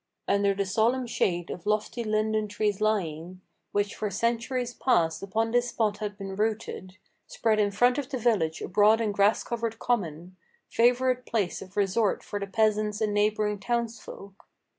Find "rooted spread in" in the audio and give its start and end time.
6.35-7.69